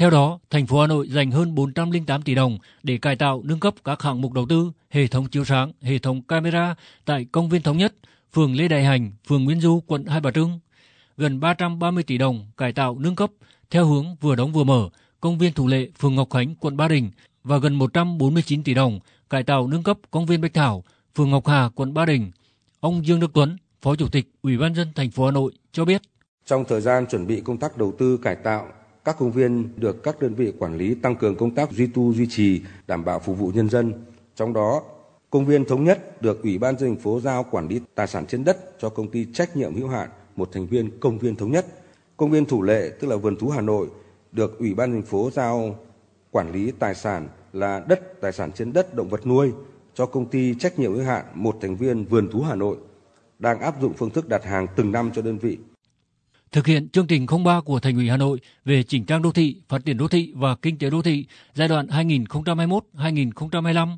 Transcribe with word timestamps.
Theo 0.00 0.10
đó, 0.10 0.38
thành 0.50 0.66
phố 0.66 0.80
Hà 0.80 0.86
Nội 0.86 1.08
dành 1.08 1.30
hơn 1.30 1.54
408 1.54 2.22
tỷ 2.22 2.34
đồng 2.34 2.58
để 2.82 2.98
cải 2.98 3.16
tạo 3.16 3.42
nâng 3.44 3.60
cấp 3.60 3.74
các 3.84 4.02
hạng 4.02 4.20
mục 4.20 4.32
đầu 4.32 4.46
tư, 4.48 4.72
hệ 4.90 5.06
thống 5.06 5.26
chiếu 5.28 5.44
sáng, 5.44 5.72
hệ 5.82 5.98
thống 5.98 6.22
camera 6.22 6.74
tại 7.04 7.26
công 7.32 7.48
viên 7.48 7.62
Thống 7.62 7.78
Nhất, 7.78 7.94
phường 8.32 8.54
Lê 8.56 8.68
Đại 8.68 8.84
Hành, 8.84 9.12
phường 9.28 9.44
Nguyễn 9.44 9.60
Du, 9.60 9.82
quận 9.86 10.04
Hai 10.04 10.20
Bà 10.20 10.30
Trưng. 10.30 10.60
Gần 11.16 11.40
330 11.40 12.02
tỷ 12.02 12.18
đồng 12.18 12.46
cải 12.56 12.72
tạo 12.72 12.98
nâng 12.98 13.16
cấp 13.16 13.30
theo 13.70 13.86
hướng 13.86 14.16
vừa 14.20 14.36
đóng 14.36 14.52
vừa 14.52 14.64
mở, 14.64 14.88
công 15.20 15.38
viên 15.38 15.52
Thủ 15.52 15.66
Lệ, 15.66 15.88
phường 15.98 16.14
Ngọc 16.14 16.30
Khánh, 16.30 16.54
quận 16.54 16.76
Ba 16.76 16.88
Đình 16.88 17.10
và 17.44 17.58
gần 17.58 17.74
149 17.74 18.62
tỷ 18.62 18.74
đồng 18.74 19.00
cải 19.30 19.42
tạo 19.42 19.66
nâng 19.66 19.82
cấp 19.82 19.98
công 20.10 20.26
viên 20.26 20.40
Bách 20.40 20.54
Thảo, 20.54 20.84
phường 21.14 21.30
Ngọc 21.30 21.46
Hà, 21.46 21.68
quận 21.74 21.94
Ba 21.94 22.06
Đình. 22.06 22.30
Ông 22.80 23.06
Dương 23.06 23.20
Đức 23.20 23.30
Tuấn, 23.34 23.56
Phó 23.82 23.96
Chủ 23.96 24.08
tịch 24.08 24.30
Ủy 24.42 24.58
ban 24.58 24.74
dân 24.74 24.88
thành 24.94 25.10
phố 25.10 25.24
Hà 25.24 25.30
Nội 25.30 25.52
cho 25.72 25.84
biết. 25.84 26.02
Trong 26.46 26.64
thời 26.68 26.80
gian 26.80 27.06
chuẩn 27.06 27.26
bị 27.26 27.40
công 27.40 27.58
tác 27.58 27.76
đầu 27.76 27.92
tư 27.98 28.16
cải 28.16 28.36
tạo, 28.36 28.68
các 29.04 29.16
công 29.18 29.32
viên 29.32 29.68
được 29.76 30.02
các 30.02 30.20
đơn 30.20 30.34
vị 30.34 30.52
quản 30.58 30.76
lý 30.76 30.94
tăng 30.94 31.16
cường 31.16 31.36
công 31.36 31.54
tác 31.54 31.72
duy 31.72 31.86
tu 31.86 32.14
duy 32.14 32.26
trì, 32.30 32.60
đảm 32.86 33.04
bảo 33.04 33.18
phục 33.18 33.38
vụ 33.38 33.50
nhân 33.54 33.68
dân. 33.68 33.92
Trong 34.34 34.52
đó, 34.52 34.82
công 35.30 35.46
viên 35.46 35.64
thống 35.64 35.84
nhất 35.84 36.22
được 36.22 36.42
Ủy 36.42 36.58
ban 36.58 36.78
dân 36.78 36.88
thành 36.88 37.02
phố 37.02 37.20
giao 37.20 37.46
quản 37.50 37.68
lý 37.68 37.80
tài 37.94 38.06
sản 38.06 38.26
trên 38.26 38.44
đất 38.44 38.78
cho 38.78 38.88
công 38.88 39.10
ty 39.10 39.26
trách 39.32 39.56
nhiệm 39.56 39.74
hữu 39.74 39.88
hạn 39.88 40.08
một 40.36 40.48
thành 40.52 40.66
viên 40.66 41.00
công 41.00 41.18
viên 41.18 41.36
thống 41.36 41.52
nhất. 41.52 41.66
Công 42.16 42.30
viên 42.30 42.44
Thủ 42.44 42.62
Lệ 42.62 42.90
tức 43.00 43.08
là 43.08 43.16
vườn 43.16 43.36
thú 43.36 43.48
Hà 43.48 43.60
Nội 43.60 43.88
được 44.32 44.58
Ủy 44.58 44.74
ban 44.74 44.92
thành 44.92 45.02
phố 45.02 45.30
giao 45.30 45.76
quản 46.30 46.52
lý 46.52 46.72
tài 46.78 46.94
sản 46.94 47.28
là 47.52 47.84
đất 47.88 48.20
tài 48.20 48.32
sản 48.32 48.52
trên 48.52 48.72
đất 48.72 48.94
động 48.94 49.08
vật 49.08 49.26
nuôi 49.26 49.52
cho 49.94 50.06
công 50.06 50.26
ty 50.26 50.54
trách 50.54 50.78
nhiệm 50.78 50.94
hữu 50.94 51.04
hạn 51.04 51.24
một 51.34 51.56
thành 51.60 51.76
viên 51.76 52.04
vườn 52.04 52.28
thú 52.30 52.40
Hà 52.40 52.54
Nội 52.54 52.76
đang 53.38 53.60
áp 53.60 53.80
dụng 53.80 53.92
phương 53.94 54.10
thức 54.10 54.28
đặt 54.28 54.44
hàng 54.44 54.66
từng 54.76 54.92
năm 54.92 55.10
cho 55.14 55.22
đơn 55.22 55.38
vị. 55.38 55.58
Thực 56.52 56.66
hiện 56.66 56.88
chương 56.88 57.06
trình 57.06 57.26
03 57.44 57.60
của 57.60 57.80
Thành 57.80 57.96
ủy 57.96 58.08
Hà 58.08 58.16
Nội 58.16 58.40
về 58.64 58.82
chỉnh 58.82 59.04
trang 59.04 59.22
đô 59.22 59.32
thị, 59.32 59.56
phát 59.68 59.84
triển 59.84 59.96
đô 59.96 60.08
thị 60.08 60.32
và 60.34 60.56
kinh 60.56 60.78
tế 60.78 60.90
đô 60.90 61.02
thị 61.02 61.26
giai 61.54 61.68
đoạn 61.68 61.86
2021-2025, 61.86 63.96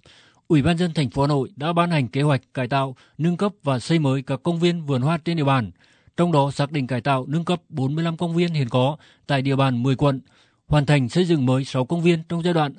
Ủy 0.49 0.63
ban 0.63 0.79
dân 0.79 0.95
thành 0.95 1.11
phố 1.11 1.23
Hà 1.23 1.29
Nội 1.29 1.51
đã 1.57 1.73
ban 1.73 1.91
hành 1.91 2.09
kế 2.09 2.23
hoạch 2.23 2.43
cải 2.55 2.69
tạo, 2.69 2.97
nâng 3.19 3.37
cấp 3.37 3.53
và 3.63 3.79
xây 3.79 3.99
mới 3.99 4.23
các 4.23 4.41
công 4.43 4.61
viên 4.61 4.87
vườn 4.87 5.03
hoa 5.03 5.19
trên 5.25 5.37
địa 5.37 5.45
bàn. 5.45 5.71
Trong 6.17 6.33
đó 6.33 6.51
xác 6.51 6.73
định 6.73 6.87
cải 6.87 7.01
tạo 7.01 7.25
nâng 7.29 7.45
cấp 7.45 7.63
45 7.69 8.17
công 8.17 8.35
viên 8.35 8.55
hiện 8.55 8.69
có 8.69 8.97
tại 9.27 9.43
địa 9.43 9.57
bàn 9.57 9.83
10 9.83 9.97
quận, 9.97 10.21
hoàn 10.67 10.87
thành 10.87 11.09
xây 11.09 11.25
dựng 11.25 11.47
mới 11.47 11.65
6 11.65 11.85
công 11.85 12.03
viên 12.03 12.23
trong 12.29 12.43
giai 12.43 12.55
đoạn 12.55 12.73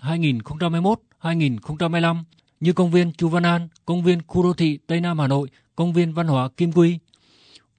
2021-2025 1.21 2.23
như 2.59 2.73
công 2.73 2.91
viên 2.91 3.13
Chu 3.13 3.29
Văn 3.29 3.43
An, 3.43 3.67
công 3.85 4.03
viên 4.03 4.19
khu 4.27 4.43
đô 4.43 4.53
thị 4.53 4.79
Tây 4.87 5.01
Nam 5.01 5.19
Hà 5.19 5.27
Nội, 5.27 5.49
công 5.75 5.93
viên 5.93 6.13
văn 6.13 6.27
hóa 6.27 6.49
Kim 6.57 6.71
Quy. 6.71 6.99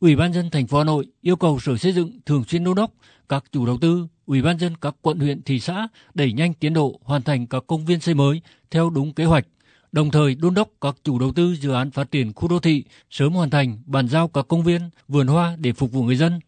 Ủy 0.04 0.16
ban 0.16 0.32
dân 0.32 0.50
thành 0.50 0.66
phố 0.66 0.78
Hà 0.78 0.84
Nội 0.84 1.06
yêu 1.20 1.36
cầu 1.36 1.58
Sở 1.60 1.76
Xây 1.76 1.92
dựng 1.92 2.20
thường 2.26 2.44
xuyên 2.48 2.64
đôn 2.64 2.74
đốc 2.74 2.90
các 3.28 3.44
chủ 3.52 3.66
đầu 3.66 3.78
tư, 3.80 4.06
Ủy 4.26 4.42
ban 4.42 4.58
dân 4.58 4.72
các 4.80 4.94
quận 5.02 5.18
huyện 5.18 5.42
thị 5.42 5.60
xã 5.60 5.88
đẩy 6.14 6.32
nhanh 6.32 6.54
tiến 6.54 6.74
độ 6.74 7.00
hoàn 7.02 7.22
thành 7.22 7.46
các 7.46 7.64
công 7.66 7.84
viên 7.84 8.00
xây 8.00 8.14
mới 8.14 8.40
theo 8.70 8.90
đúng 8.90 9.12
kế 9.12 9.24
hoạch, 9.24 9.46
đồng 9.92 10.10
thời 10.10 10.34
đôn 10.34 10.54
đốc 10.54 10.68
các 10.80 10.94
chủ 11.04 11.18
đầu 11.18 11.32
tư 11.36 11.56
dự 11.60 11.72
án 11.72 11.90
phát 11.90 12.10
triển 12.10 12.32
khu 12.32 12.48
đô 12.48 12.58
thị 12.58 12.84
sớm 13.10 13.32
hoàn 13.32 13.50
thành 13.50 13.78
bàn 13.86 14.08
giao 14.08 14.28
các 14.28 14.48
công 14.48 14.62
viên, 14.62 14.90
vườn 15.08 15.26
hoa 15.26 15.56
để 15.58 15.72
phục 15.72 15.92
vụ 15.92 16.02
người 16.02 16.16
dân. 16.16 16.40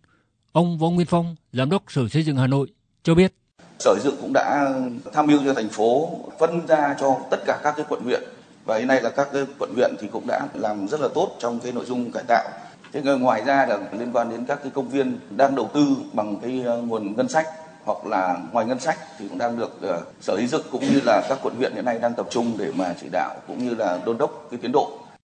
Ông 0.53 0.79
Võ 0.79 0.91
Nguyên 0.91 1.07
Phong, 1.07 1.37
Giám 1.53 1.71
đốc 1.71 1.83
Sở 1.89 2.09
Xây 2.09 2.23
dựng 2.23 2.37
Hà 2.37 2.47
Nội 2.47 2.69
cho 3.03 3.15
biết. 3.15 3.35
Sở 3.79 3.95
Xây 3.95 4.05
dựng 4.05 4.21
cũng 4.21 4.33
đã 4.35 4.75
tham 5.13 5.27
mưu 5.27 5.41
cho 5.45 5.55
thành 5.55 5.69
phố 5.69 6.19
phân 6.41 6.67
ra 6.67 6.97
cho 7.01 7.17
tất 7.31 7.39
cả 7.47 7.61
các 7.65 7.75
cái 7.77 7.87
quận 7.89 8.03
huyện 8.03 8.23
và 8.65 8.79
hiện 8.79 8.89
nay 8.89 9.03
là 9.03 9.11
các 9.11 9.29
cái 9.33 9.43
quận 9.59 9.75
huyện 9.75 9.95
thì 10.01 10.09
cũng 10.13 10.27
đã 10.27 10.49
làm 10.55 10.89
rất 10.89 11.01
là 11.01 11.09
tốt 11.15 11.37
trong 11.41 11.61
cái 11.61 11.73
nội 11.73 11.85
dung 11.85 12.13
cải 12.13 12.25
tạo. 12.29 12.49
Thế 12.93 13.03
ngoài 13.03 13.43
ra 13.45 13.67
là 13.67 13.79
liên 13.93 14.13
quan 14.13 14.31
đến 14.31 14.45
các 14.49 14.59
cái 14.63 14.73
công 14.75 14.89
viên 14.89 15.19
đang 15.31 15.57
đầu 15.57 15.71
tư 15.75 15.97
bằng 16.13 16.37
cái 16.43 16.63
ờ, 16.67 16.77
nguồn 16.77 17.17
ngân 17.17 17.29
sách 17.29 17.47
hoặc 17.85 18.07
là 18.07 18.37
ngoài 18.53 18.67
ngân 18.67 18.81
sách 18.81 18.99
thì 19.19 19.29
cũng 19.29 19.39
đang 19.39 19.59
được 19.59 19.71
uh, 19.77 20.07
sở 20.21 20.37
xây 20.37 20.47
dựng 20.47 20.63
cũng 20.73 20.83
như 20.83 21.01
là 21.05 21.23
các 21.29 21.39
quận 21.43 21.55
huyện 21.57 21.73
hiện 21.75 21.85
nay 21.85 21.99
đang 21.99 22.15
tập 22.15 22.27
trung 22.31 22.53
để 22.59 22.73
mà 22.77 22.95
chỉ 23.01 23.09
đạo 23.13 23.37
cũng 23.47 23.69
như 23.69 23.75
là 23.75 23.99
đôn 24.05 24.19
đốc 24.19 24.47
cái 24.51 24.61
tiến 24.63 24.73
độ. 24.73 25.06